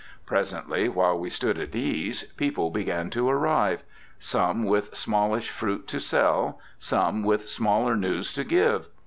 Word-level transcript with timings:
Presently, 0.25 0.89
while 0.89 1.15
we 1.19 1.29
stood 1.29 1.59
at 1.59 1.75
ease, 1.75 2.23
people 2.35 2.71
began 2.71 3.11
to 3.11 3.29
arrive, 3.29 3.83
some 4.17 4.63
with 4.65 4.95
smallish 4.97 5.51
fruit 5.51 5.85
to 5.89 5.99
sell, 5.99 6.59
some 6.79 7.21
with 7.23 7.47
smaller 7.47 7.95
news 7.95 8.33
to 8.33 8.43
give. 8.43 8.89